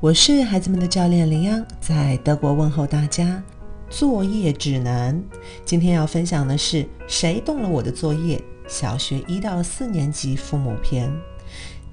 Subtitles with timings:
[0.00, 3.42] 我是孩子们的教练林央，在德国问候大家。
[3.90, 5.22] 作业指南，
[5.62, 8.42] 今天要分享的是谁动了我的作业？
[8.66, 11.12] 小学一到四年级父母篇。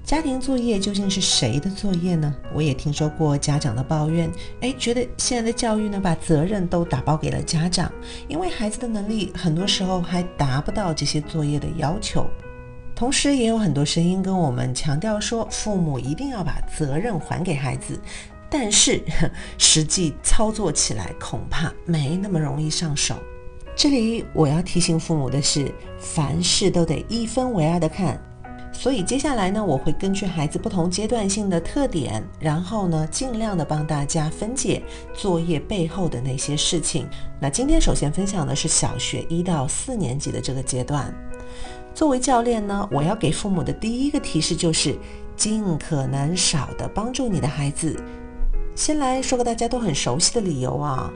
[0.02, 2.34] 家庭作业究竟是谁的作业呢？
[2.54, 4.32] 我也听说过家长的抱怨，
[4.62, 7.92] 哎，觉得现在的教育呢，把责任都打包给了家长，
[8.26, 12.26] 因为孩子的能力很多时候还达不到这些作业的要求。
[12.98, 17.96] 同时，也有很多声音跟我们强调说，父母一定要把责任还给孩子，
[18.50, 19.00] 但是
[19.56, 23.14] 实际操作起来恐怕没那么容易上手。
[23.76, 28.20] 这里我要提醒父母的是，凡事都得一分为二的看。
[28.72, 34.82] 所以接下来呢，我会根据孩子不同阶段性的特点，然后呢，尽量的帮大家分解
[35.14, 37.08] 作业背后的那些事情。
[37.40, 41.14] 那今天首先分享的是小学一到四年级的这个阶段。
[41.98, 44.96] 作为教练呢，我要给父母的第一个提示就是，
[45.34, 48.00] 尽可能少的帮助你的孩子。
[48.76, 51.10] 先来说个大家都很熟悉的理由啊，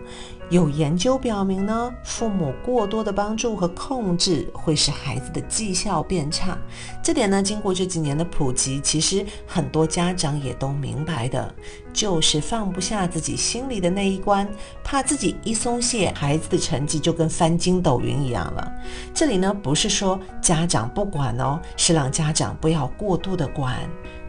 [0.53, 6.59] 有研究表明呢，父母过多的帮助和控制会使孩子的绩效变差。
[7.03, 11.55] 这点呢，经过这几年的普及，其实很多家长也都明白的，
[11.91, 14.47] 就是放不下自己心里的那一关，
[14.85, 18.73] 怕自己一松懈，孩子的成绩就跟翻筋斗云一样了。
[19.15, 23.79] 这里呢，不是说家长不管哦，是让家长不要过度的管。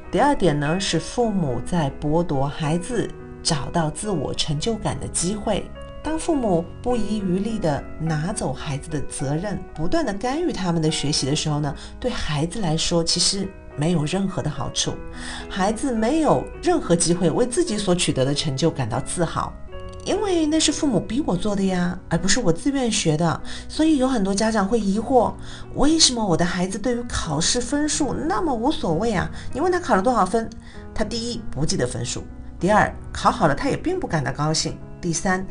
[0.10, 3.12] 第二点呢，是父母在剥夺孩子。
[3.44, 5.70] 找到自我成就感的机会。
[6.04, 14.94] 当父母不遗余力地拿走孩子的责任，不断地干预他们的学习的时候呢，对孩子来说其实没有任何的好处。
[15.50, 19.54] 孩子没有任何机会为自己所取得的成就感到自豪，
[20.04, 23.42] 因为那是父母逼我做的呀，而不是我自愿学的。
[23.70, 25.34] 所以有很多家长会疑惑：
[25.76, 29.32] 为什么我的孩子对于考试分数那么无所谓啊？
[29.54, 30.50] 你问他考了多少分，
[30.94, 32.26] 他第一不记得分数。
[32.60, 34.78] 第二，考好了他也并不感到高兴。
[35.04, 35.46] 第三，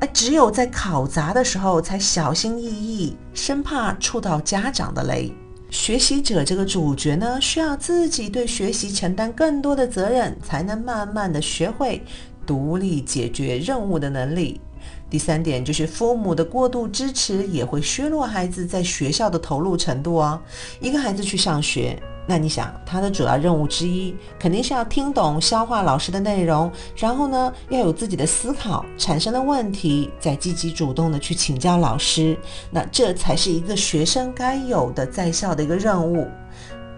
[0.00, 5.32] 哎，只有在考砸的时候才小心翼翼，生怕触到家长的雷。
[5.70, 12.04] 学习者这个主角呢，需要自己对学习承担更多的责任，才能慢慢的学会
[12.44, 14.60] 独立解决任务的能力。
[15.08, 20.38] 第三点就是父母的过度支持也会削弱孩子在学校的投入程度哦。
[20.80, 21.98] 一个孩子去上学。
[22.30, 32.38] 那你想，他的主要任务之一肯定是要听懂、消化老师的内容，然后呢，要有自己的思考，产生了问题再积极主动的去请教老师。
[32.70, 36.28] 那这才是一个学生该有的在校的一个任务。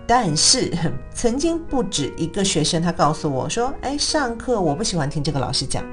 [0.04, 0.68] 但是，
[1.14, 5.84] 曾经不止一个学生，他告诉我说：“哎，上课我不喜欢听这个老师讲，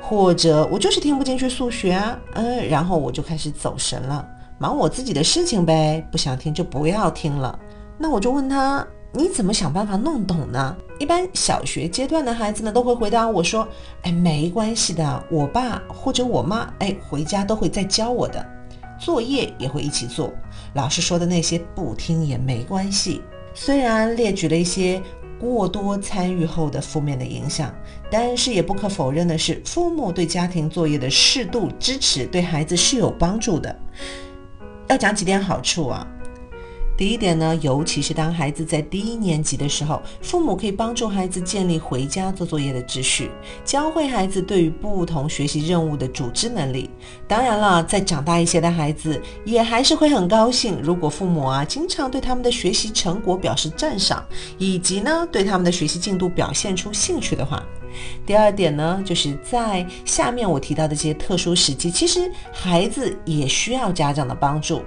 [0.00, 4.26] 或者我就是听不进去数学啊，嗯，然后我就开始走神了，
[4.56, 7.58] 忙我自己的事情呗，不想听就不要听了。”
[7.98, 10.76] 那我就问他，你怎么想办法弄懂呢？
[10.98, 13.66] 一般小学阶段的孩子呢，都会回答我说
[14.02, 18.44] ：“哎，没关系的，我爸或者我妈，哎，回家都会再教我的，
[18.98, 20.32] 作业也会一起做。
[20.74, 23.22] 老师说的那些不听也没关系。”
[23.54, 25.02] 虽然列举了一些
[25.40, 27.74] 过多参与后的负面的影响，
[28.10, 33.74] 但是也不可否认的是，父母对家庭作业的适度支持对孩子是有帮助的。
[34.88, 36.06] 要讲几点好处啊？
[36.96, 43.30] 第一点呢，尤其是当孩子在低年级的时候，父母可以帮助孩子建立回家做作业的秩序，
[43.66, 46.88] 教会孩子对于不同学习任务的组织能力。
[47.28, 54.24] 当然了，再长大一些的孩子也还是会很高兴，如果父母啊经常对他们的学习成果表示赞赏，
[54.56, 57.62] 以及呢对他们的学习进度表现出兴趣的话。
[58.24, 64.82] 第二点呢，就是在下面我提到的这些特殊时期，其实孩子也需要家长的帮助。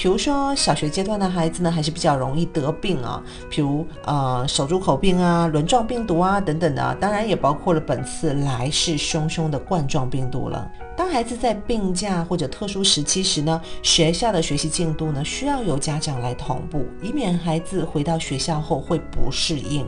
[0.00, 3.20] 比如说，小学阶段的孩子呢，还是比较容易得病啊，
[3.50, 10.70] 比如呃手足口病啊、轮状病毒啊等等的，当然也包括了本次来势汹汹的冠状病毒了。
[10.96, 19.84] 当孩子在病假或者特殊时期时呢，学校的学习进度呢需要由家长来同步，以免孩子回到学校后会不适应。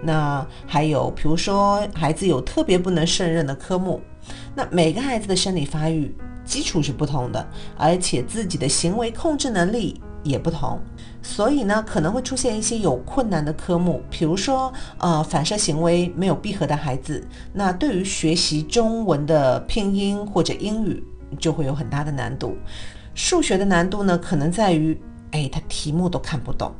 [0.00, 4.00] 那还有，比如说孩子有特别不能胜任的科目，
[4.54, 6.14] 那每个孩子的生理发育。
[6.44, 7.46] 基础是不同的，
[7.76, 10.80] 而且自己的行为控制能力也不同，
[11.22, 21.02] 所以呢，可能会出现一些有困难的科目，比如说，呃，反射行为没有闭合的孩子，那对于学习中文的拼音或者英语
[21.38, 22.56] 就会有很大的难度。
[23.14, 25.00] 数学的难度呢，可能在于，
[25.30, 26.72] 哎，他题目都看不懂。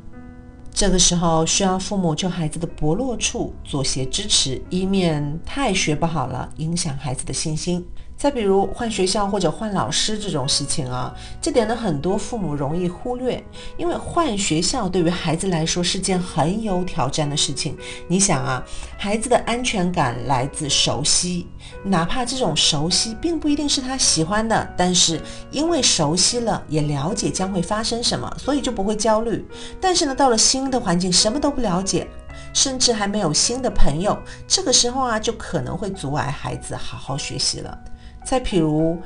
[0.72, 7.86] 这个时候需要父母就孩子的薄弱处做些支持，以免太学不好了，影响孩子的信心。
[8.16, 13.44] 再比如换学校或者换老师这种事情啊，这点呢很多父母容易忽略，
[13.76, 17.76] 因为换学校对于孩子来说是件很有挑战的事情。
[18.08, 18.64] 你想啊，
[18.96, 21.46] 孩子的安全感来自熟悉，
[21.82, 25.20] 哪怕这种熟悉并不一定是他喜欢的，但是
[25.50, 29.46] 因为熟悉了，也了解将会发生什么，所以就不会焦虑。
[29.80, 32.08] 但是呢，到了新的环境，什么都不了解。
[32.52, 34.16] 甚至还没有新的朋友，
[34.46, 37.78] 这个时候啊，就可能会阻碍孩子好好学习了。
[38.24, 38.98] 再譬如，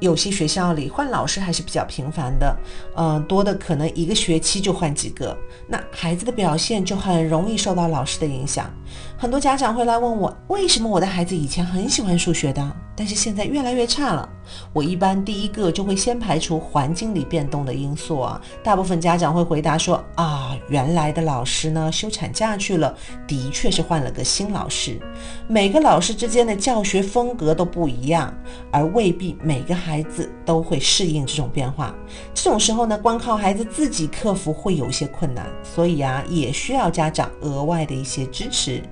[0.00, 2.56] 有些学校里换老师还是比较频繁的，
[2.96, 5.36] 嗯，多的可能一个学期就换几个，
[5.68, 8.68] 那孩子的表现就很容易受到老师的影响。
[9.16, 12.76] 很多家长会来问我，为什么我的孩子以前很喜欢数学的？
[12.96, 14.28] 但是现在越来越差了。
[14.72, 18.40] 我一般第一个就会先排除环境里变动的因素啊。
[18.62, 22.94] 大部分家长会回答说啊，原来的老师呢休产假去了，
[23.26, 25.00] 的确是换了个新老师。
[25.46, 28.32] 每个老师之间的教学风格都不一样，
[28.70, 31.94] 而未必每个孩子都会适应这种变化。
[32.34, 38.82] 这种时候呢，光靠孩子自己克服会有些困难，所以啊，也需要家长额外的一些支持。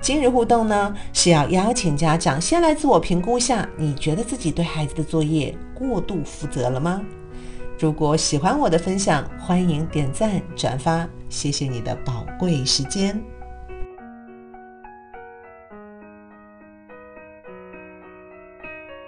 [0.00, 7.02] 今日互动呢，是要邀请家长先来自我评估下，你觉得自己对孩子的作业过度负责了吗？
[7.78, 13.22] 如果喜欢我的分享，欢迎点赞转发，谢谢你的宝贵时间。